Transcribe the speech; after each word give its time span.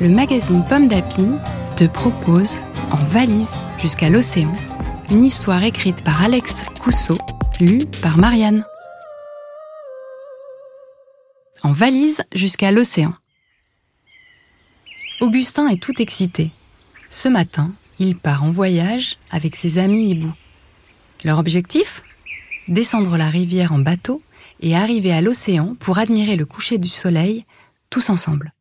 le 0.00 0.08
magazine 0.08 0.64
Pomme 0.68 0.86
d'Api 0.86 1.26
te 1.76 1.84
propose, 1.84 2.60
en 2.92 3.02
valise 3.04 3.52
jusqu'à 3.78 4.08
l'océan, 4.08 4.52
une 5.10 5.24
histoire 5.24 5.64
écrite 5.64 6.04
par 6.04 6.22
Alex 6.22 6.64
Cousseau, 6.80 7.18
lue 7.60 7.84
par 8.00 8.16
Marianne. 8.16 8.64
En 11.64 11.72
valise 11.72 12.22
jusqu'à 12.32 12.70
l'océan. 12.70 13.12
Augustin 15.20 15.66
est 15.68 15.82
tout 15.82 16.00
excité. 16.00 16.52
Ce 17.08 17.28
matin, 17.28 17.72
il 17.98 18.16
part 18.16 18.44
en 18.44 18.50
voyage 18.50 19.16
avec 19.30 19.56
ses 19.56 19.78
amis 19.78 20.10
hiboux. 20.10 20.34
Leur 21.24 21.38
objectif? 21.38 22.02
Descendre 22.68 23.16
la 23.16 23.30
rivière 23.30 23.72
en 23.72 23.78
bateau 23.78 24.22
et 24.60 24.76
arriver 24.76 25.12
à 25.12 25.22
l'océan 25.22 25.74
pour 25.80 25.98
admirer 25.98 26.36
le 26.36 26.46
coucher 26.46 26.78
du 26.78 26.88
soleil 26.88 27.44
tous 27.90 28.10
ensemble. 28.10 28.52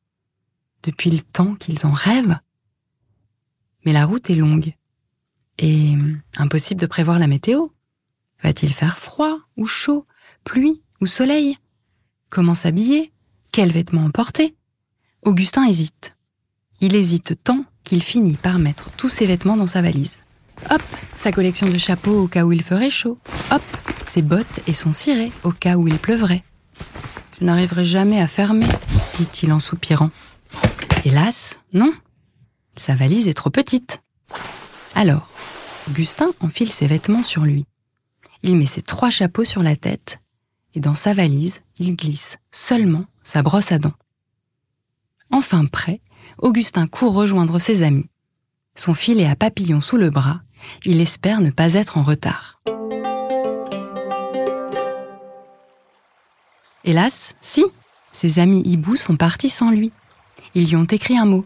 Depuis 0.87 1.11
le 1.11 1.21
temps 1.21 1.55
qu'ils 1.55 1.85
en 1.85 1.91
rêvent. 1.91 2.39
Mais 3.85 3.91
la 3.91 4.05
route 4.05 4.29
est 4.29 4.35
longue 4.35 4.73
et 5.57 5.93
impossible 6.37 6.79
de 6.79 6.85
prévoir 6.85 7.19
la 7.19 7.27
météo. 7.27 7.67
Va-t-il 8.41 8.73
faire 8.73 8.97
froid 8.97 9.37
ou 9.57 9.65
chaud, 9.65 10.05
pluie 10.45 10.81
ou 11.01 11.05
soleil? 11.05 11.57
Comment 12.29 12.55
s'habiller? 12.55 13.11
Quels 13.51 13.71
vêtements 13.71 14.05
emporter? 14.05 14.55
Augustin 15.23 15.65
hésite. 15.65 16.15
Il 16.79 16.95
hésite 16.95 17.43
tant 17.43 17.65
qu'il 17.83 18.01
finit 18.01 18.37
par 18.37 18.57
mettre 18.57 18.89
tous 18.91 19.09
ses 19.09 19.25
vêtements 19.25 19.57
dans 19.57 19.67
sa 19.67 19.81
valise. 19.81 20.23
Hop, 20.69 20.81
sa 21.17 21.33
collection 21.33 21.67
de 21.67 21.77
chapeaux 21.77 22.23
au 22.23 22.27
cas 22.29 22.45
où 22.45 22.53
il 22.53 22.63
ferait 22.63 22.89
chaud. 22.89 23.17
Hop, 23.51 23.61
ses 24.05 24.21
bottes 24.21 24.61
et 24.67 24.73
son 24.73 24.93
ciré 24.93 25.33
au 25.43 25.51
cas 25.51 25.75
où 25.75 25.89
il 25.89 25.97
pleuvrait. 25.97 26.45
Je 27.37 27.43
n'arriverai 27.43 27.83
jamais 27.83 28.21
à 28.21 28.27
fermer, 28.27 28.69
dit-il 29.17 29.51
en 29.51 29.59
soupirant. 29.59 30.11
Hélas, 31.09 31.61
non. 31.71 31.93
Sa 32.75 32.93
valise 32.93 33.29
est 33.29 33.33
trop 33.33 33.49
petite. 33.49 34.01
Alors, 34.93 35.29
Augustin 35.87 36.31
enfile 36.41 36.69
ses 36.69 36.85
vêtements 36.85 37.23
sur 37.23 37.45
lui. 37.45 37.65
Il 38.43 38.57
met 38.57 38.65
ses 38.65 38.81
trois 38.81 39.09
chapeaux 39.09 39.45
sur 39.45 39.63
la 39.63 39.77
tête 39.77 40.19
et 40.75 40.81
dans 40.81 40.95
sa 40.95 41.13
valise, 41.13 41.61
il 41.79 41.95
glisse 41.95 42.39
seulement 42.51 43.05
sa 43.23 43.41
brosse 43.41 43.71
à 43.71 43.79
dents. 43.79 43.93
Enfin 45.31 45.63
prêt, 45.63 46.01
Augustin 46.39 46.87
court 46.87 47.13
rejoindre 47.13 47.57
ses 47.57 47.83
amis. 47.83 48.09
Son 48.75 48.93
filet 48.93 49.27
à 49.27 49.37
papillon 49.37 49.79
sous 49.79 49.95
le 49.95 50.09
bras, 50.09 50.41
il 50.83 50.99
espère 50.99 51.39
ne 51.39 51.51
pas 51.51 51.75
être 51.75 51.97
en 51.97 52.03
retard. 52.03 52.61
Hélas, 56.83 57.37
si, 57.39 57.63
ses 58.11 58.39
amis 58.39 58.61
hiboux 58.65 58.97
sont 58.97 59.15
partis 59.15 59.49
sans 59.49 59.71
lui. 59.71 59.93
Ils 60.55 60.69
lui 60.69 60.75
ont 60.75 60.85
écrit 60.85 61.17
un 61.17 61.25
mot. 61.25 61.45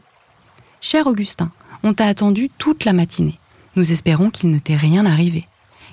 Cher 0.80 1.08
Augustin, 1.08 1.52
on 1.84 1.94
t'a 1.94 2.06
attendu 2.06 2.50
toute 2.58 2.86
la 2.86 2.94
matinée. 2.94 3.40
Nous 3.76 3.92
espérons 3.92 4.30
qu'il 4.30 4.52
ne 4.52 4.60
t'est 4.60 4.76
rien 4.76 5.06
arrivé. 5.06 5.48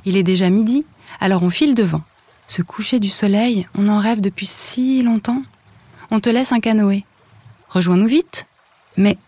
Il 0.05 0.17
est 0.17 0.23
déjà 0.23 0.51
midi, 0.51 0.85
alors 1.21 1.43
on 1.43 1.51
file 1.51 1.75
devant. 1.75 2.03
Ce 2.47 2.63
coucher 2.63 2.99
du 2.99 3.09
soleil, 3.09 3.69
on 3.75 3.89
en 3.89 3.99
rêve 3.99 4.21
depuis 4.21 4.47
si 4.47 5.03
longtemps. 5.03 5.43
On 6.11 6.21
te 6.21 6.31
laisse 6.31 6.53
un 6.53 6.61
canoë. 6.61 7.05
Rejoins-nous 7.69 8.07
vite. 8.07 8.47
Mais... 8.97 9.19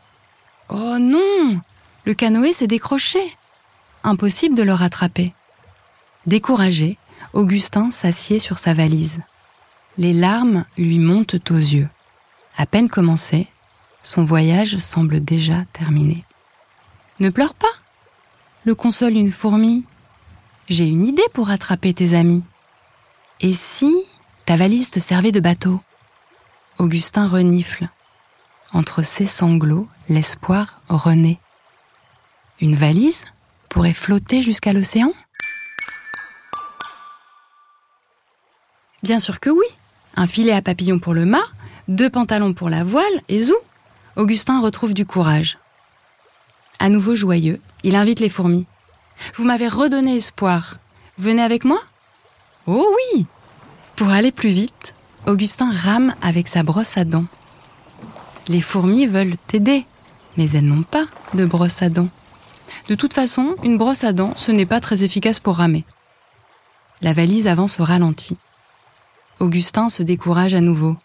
Oh 0.68 0.98
non 0.98 1.60
Le 2.04 2.14
canoë 2.14 2.52
s'est 2.52 2.66
décroché. 2.66 3.20
Impossible 4.02 4.54
de 4.54 4.62
le 4.62 4.72
rattraper. 4.72 5.34
Découragé, 6.26 6.96
Augustin 7.34 7.90
s'assied 7.90 8.38
sur 8.38 8.58
sa 8.58 8.72
valise. 8.72 9.20
Les 9.98 10.12
larmes 10.12 10.64
lui 10.78 10.98
montent 10.98 11.50
aux 11.50 11.56
yeux. 11.56 11.88
À 12.56 12.66
peine 12.66 12.88
commencé, 12.88 13.48
son 14.02 14.24
voyage 14.24 14.78
semble 14.78 15.22
déjà 15.22 15.64
terminé. 15.72 16.24
Ne 17.18 17.30
pleure 17.30 17.54
pas, 17.54 17.66
le 18.64 18.74
console 18.74 19.14
une 19.14 19.32
fourmi. 19.32 19.84
J'ai 20.68 20.86
une 20.86 21.04
idée 21.04 21.26
pour 21.32 21.48
rattraper 21.48 21.92
tes 21.92 22.14
amis. 22.14 22.44
Et 23.40 23.54
si 23.54 23.94
ta 24.46 24.56
valise 24.56 24.90
te 24.90 25.00
servait 25.00 25.32
de 25.32 25.40
bateau? 25.40 25.80
Augustin 26.78 27.26
renifle. 27.26 27.88
Entre 28.72 29.02
ses 29.02 29.26
sanglots, 29.26 29.88
l'espoir 30.08 30.80
renaît. 30.88 31.40
Une 32.60 32.74
valise 32.74 33.24
pourrait 33.68 33.92
flotter 33.92 34.42
jusqu'à 34.42 34.72
l'océan? 34.72 35.12
Bien 39.02 39.18
sûr 39.18 39.40
que 39.40 39.50
oui. 39.50 39.66
Un 40.16 40.26
filet 40.26 40.52
à 40.52 40.62
papillon 40.62 40.98
pour 40.98 41.14
le 41.14 41.24
mât, 41.24 41.38
deux 41.88 42.10
pantalons 42.10 42.52
pour 42.52 42.68
la 42.68 42.84
voile 42.84 43.04
et 43.28 43.40
zou. 43.40 43.56
Augustin 44.16 44.60
retrouve 44.60 44.94
du 44.94 45.06
courage. 45.06 45.58
À 46.78 46.88
nouveau 46.88 47.14
joyeux, 47.14 47.60
il 47.84 47.94
invite 47.94 48.20
les 48.20 48.28
fourmis. 48.28 48.66
Vous 49.34 49.44
m'avez 49.44 49.68
redonné 49.68 50.16
espoir. 50.16 50.76
Venez 51.18 51.42
avec 51.42 51.64
moi? 51.64 51.80
Oh 52.66 52.94
oui 53.16 53.26
Pour 53.96 54.08
aller 54.08 54.32
plus 54.32 54.48
vite, 54.48 54.94
Augustin 55.26 55.70
rame 55.70 56.14
avec 56.22 56.48
sa 56.48 56.62
brosse 56.62 56.96
à 56.96 57.04
dents. 57.04 57.26
Les 58.48 58.60
fourmis 58.60 59.06
veulent 59.06 59.36
t'aider, 59.46 59.86
mais 60.36 60.50
elles 60.50 60.66
n'ont 60.66 60.82
pas 60.82 61.06
de 61.34 61.44
brosse 61.44 61.82
à 61.82 61.88
dents. 61.88 62.08
De 62.88 62.94
toute 62.94 63.14
façon, 63.14 63.54
une 63.62 63.78
brosse 63.78 64.04
à 64.04 64.12
dents, 64.12 64.32
ce 64.36 64.50
n'est 64.50 64.66
pas 64.66 64.80
très 64.80 65.04
efficace 65.04 65.40
pour 65.40 65.56
ramer. 65.56 65.84
La 67.02 67.12
valise 67.12 67.46
avance 67.46 67.78
au 67.80 67.84
ralenti. 67.84 68.38
Augustin 69.38 69.88
se 69.88 70.02
décourage 70.02 70.54
à 70.54 70.60
nouveau. 70.60 70.96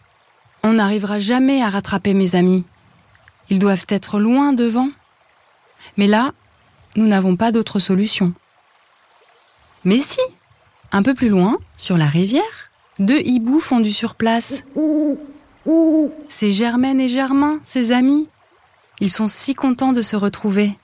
On 0.62 0.74
n'arrivera 0.74 1.18
jamais 1.18 1.62
à 1.62 1.70
rattraper 1.70 2.14
mes 2.14 2.34
amis. 2.34 2.64
Ils 3.50 3.58
doivent 3.58 3.86
être 3.88 4.18
loin 4.18 4.52
devant. 4.52 4.88
Mais 5.96 6.06
là, 6.06 6.32
nous 6.96 7.06
n'avons 7.06 7.36
pas 7.36 7.52
d'autre 7.52 7.78
solution. 7.78 8.32
Mais 9.84 10.00
si, 10.00 10.20
un 10.92 11.02
peu 11.02 11.14
plus 11.14 11.28
loin, 11.28 11.58
sur 11.76 11.96
la 11.96 12.06
rivière, 12.06 12.70
deux 12.98 13.20
hiboux 13.20 13.60
font 13.60 13.80
du 13.80 13.92
surplace. 13.92 14.64
C'est 16.28 16.52
Germaine 16.52 17.00
et 17.00 17.08
Germain, 17.08 17.60
ses 17.64 17.92
amis. 17.92 18.28
Ils 19.00 19.10
sont 19.10 19.28
si 19.28 19.54
contents 19.54 19.92
de 19.92 20.02
se 20.02 20.16
retrouver. 20.16 20.76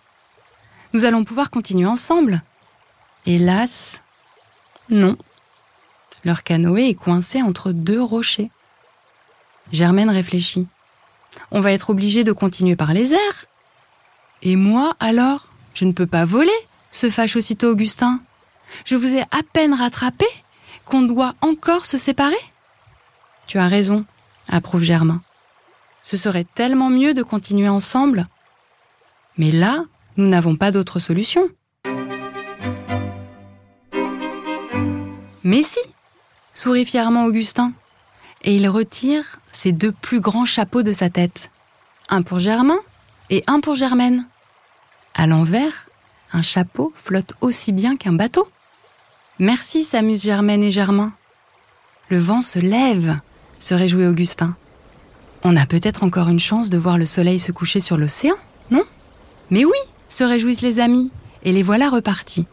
Nous 0.93 1.05
allons 1.05 1.25
pouvoir 1.25 1.51
continuer 1.51 1.87
ensemble. 1.87 2.43
Hélas, 3.25 4.03
non. 4.91 5.17
Leur 6.25 6.43
canoë 6.43 6.91
est 6.91 6.95
coincé 6.95 7.43
entre 7.43 7.73
deux 7.73 8.01
rochers. 8.03 8.51
Germaine 9.71 10.11
réfléchit. 10.11 10.69
On 11.51 11.61
va 11.61 11.73
être 11.73 11.91
obligé 11.91 12.25
de 12.25 12.33
continuer 12.33 12.77
par 12.77 12.93
les 12.93 13.15
airs. 13.15 13.47
Et 14.43 14.57
moi, 14.57 14.97
alors 15.01 15.49
Je 15.75 15.87
ne 15.87 15.93
peux 15.93 16.07
pas 16.07 16.25
voler 16.25 16.53
se 16.93 17.11
fâche 17.11 17.37
aussitôt 17.37 17.71
Augustin. 17.71 18.21
Je 18.85 18.95
vous 18.95 19.17
ai 19.17 19.23
à 19.23 19.43
peine 19.53 19.75
rattrapé 19.75 20.27
qu'on 20.85 21.03
doit 21.03 21.35
encore 21.41 21.87
se 21.87 21.99
séparer 21.99 22.37
Tu 23.47 23.59
as 23.59 23.67
raison, 23.67 24.05
approuve 24.49 24.83
Germain. 24.83 25.23
Ce 26.03 26.17
serait 26.17 26.47
tellement 26.55 26.91
mieux 26.91 27.15
de 27.15 27.23
continuer 27.23 27.69
ensemble. 27.69 28.29
Mais 29.39 29.51
là, 29.51 29.85
nous 30.17 30.27
n'avons 30.27 30.57
pas 30.57 30.71
d'autre 30.71 30.99
solution. 30.99 31.49
Mais 35.45 35.63
si, 35.63 35.81
sourit 36.55 36.85
fièrement 36.85 37.25
Augustin, 37.25 37.73
et 38.45 38.57
il 38.57 38.69
retire 38.69 39.41
ses 39.63 39.71
deux 39.71 39.93
plus 39.93 40.19
grands 40.19 40.45
chapeaux 40.45 40.83
de 40.83 40.91
sa 40.91 41.09
tête. 41.09 41.53
Un 42.09 42.23
pour 42.23 42.41
Germain 42.41 42.81
et 43.31 43.45
un 43.47 43.61
pour 43.61 43.77
Germaine. 43.77 44.27
À 45.15 45.29
l'envers, 45.29 45.89
un 46.33 46.43
chapeau 46.43 46.93
flotte 46.97 47.35
aussi 47.41 47.71
bien 47.71 47.97
qu'un 47.97 48.13
bateau. 48.13 48.49
Merci, 49.39 49.85
s'amusent 49.85 50.25
Germaine 50.25 50.65
et 50.65 50.73
Germain. 50.73 51.13
Le 52.09 52.19
vent 52.19 52.43
se 52.43 52.59
lève, 52.59 53.21
se 53.61 53.73
réjouit 53.73 54.05
Augustin. 54.05 54.57
On 55.45 55.57
a 55.57 55.65
peut-être 55.65 56.03
encore 56.03 56.29
une 56.29 56.41
chance 56.41 56.69
de 56.69 56.79
voir 56.79 56.99
le 56.99 57.07
soleil 57.07 57.39
se 57.39 57.53
coucher 57.53 57.79
sur 57.79 57.97
l'océan, 57.97 58.35
non? 58.73 58.83
Mais 59.51 59.65
oui, 59.65 59.79
se 60.09 60.25
réjouissent 60.25 60.63
les 60.63 60.81
amis, 60.81 61.13
et 61.45 61.53
les 61.53 61.63
voilà 61.63 61.89
repartis. 61.89 62.49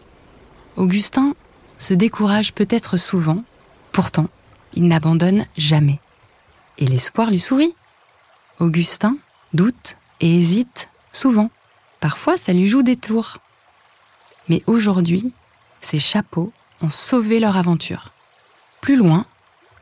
Augustin 0.76 1.34
se 1.80 1.96
décourage 1.96 2.54
peut-être 2.54 2.98
souvent, 2.98 3.44
pourtant, 3.94 4.28
il 4.76 4.88
n'abandonne 4.88 5.48
jamais. 5.58 6.00
Et 6.80 6.88
l'espoir 6.88 7.30
lui 7.30 7.40
sourit. 7.40 7.76
Augustin 8.60 9.18
doute 9.54 9.98
et 10.20 10.38
hésite 10.38 10.90
souvent. 11.12 11.50
Parfois, 12.00 12.38
ça 12.38 12.54
lui 12.54 12.68
joue 12.68 12.84
des 12.84 12.96
tours. 12.96 13.38
Mais 14.48 14.64
aujourd'hui, 14.68 15.34
ces 15.82 16.00
chapeaux 16.00 16.52
ont 16.82 16.90
sauvé 16.90 17.40
leur 17.40 17.58
aventure. 17.58 18.14
Plus 18.82 18.96
loin, 18.96 19.26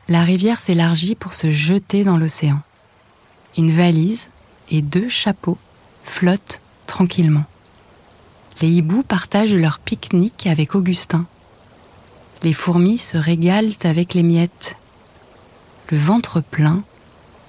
la 0.08 0.22
rivière 0.22 0.58
s'élargit 0.58 1.14
pour 1.14 1.34
se 1.34 1.50
jeter 1.50 2.02
dans 2.02 2.16
l'océan. 2.16 2.60
Une 3.56 3.70
valise 3.70 4.28
et 4.70 4.82
deux 4.82 5.08
chapeaux 5.08 5.58
flottent 6.02 6.60
tranquillement. 6.86 7.44
Les 8.60 8.70
hiboux 8.70 9.02
partagent 9.02 9.54
leur 9.54 9.78
pique-nique 9.78 10.46
avec 10.46 10.74
Augustin. 10.74 11.26
Les 12.42 12.52
fourmis 12.52 12.98
se 12.98 13.16
régalent 13.16 13.76
avec 13.84 14.14
les 14.14 14.22
miettes. 14.22 14.76
Le 15.90 15.96
ventre 15.96 16.40
plein, 16.42 16.82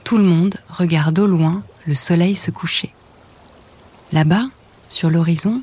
tout 0.04 0.18
le 0.18 0.24
monde 0.24 0.56
regarde 0.70 1.20
au 1.20 1.28
loin 1.28 1.62
le 1.86 1.94
soleil 1.94 2.36
se 2.36 2.52
coucher. 2.52 2.94
Là-bas, 4.14 4.46
sur 4.88 5.10
l'horizon, 5.10 5.62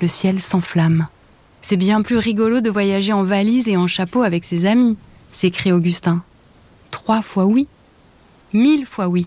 le 0.00 0.06
ciel 0.06 0.40
s'enflamme. 0.40 1.08
C'est 1.62 1.76
bien 1.76 2.02
plus 2.02 2.16
rigolo 2.16 2.60
de 2.60 2.70
voyager 2.70 3.12
en 3.12 3.22
valise 3.22 3.68
et 3.68 3.76
en 3.76 3.86
chapeau 3.86 4.22
avec 4.22 4.44
ses 4.44 4.66
amis, 4.66 4.96
s'écrie 5.32 5.72
Augustin. 5.72 6.22
Trois 6.90 7.22
fois 7.22 7.44
oui, 7.44 7.66
mille 8.52 8.86
fois 8.86 9.08
oui. 9.08 9.26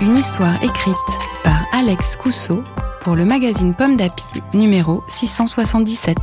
Une 0.00 0.16
histoire 0.16 0.62
écrite 0.62 0.96
par 1.44 1.60
Alex 1.72 2.16
Cousseau 2.16 2.62
pour 3.02 3.14
le 3.14 3.24
magazine 3.24 3.74
Pomme 3.74 3.96
d'Api 3.96 4.24
numéro 4.52 5.04
677. 5.08 6.16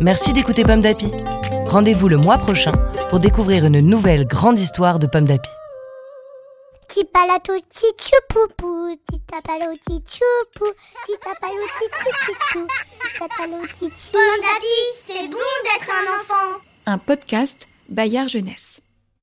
Merci 0.00 0.32
d'écouter 0.32 0.62
Pomme 0.62 0.82
d'Api. 0.82 1.10
Rendez-vous 1.76 2.08
le 2.08 2.16
mois 2.16 2.38
prochain 2.38 2.72
pour 3.10 3.20
découvrir 3.20 3.66
une 3.66 3.80
nouvelle 3.80 4.26
grande 4.26 4.58
histoire 4.58 4.98
de 4.98 5.06
Pomme 5.06 5.26
d'Api. 5.26 5.50
Tipalato 6.88 7.52
tichupupu, 7.68 8.98
titapalo 9.06 9.74
tichupu, 9.86 10.72
titapalo 11.04 11.66
tichupu, 11.78 12.66
titapalo 13.02 13.66
tichupu. 13.74 14.10
Pomme 14.10 14.40
d'api, 14.40 14.76
c'est 15.04 15.28
bon 15.28 15.52
d'être 15.64 15.90
un 15.90 16.18
enfant. 16.18 16.58
Un 16.86 16.96
podcast 16.96 17.66
Bayard 17.90 18.30
Jeunesse. 18.30 18.75